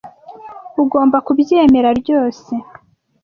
Ugomba 0.81 1.17
kubyemera 1.27 1.89
ryose. 1.99 2.53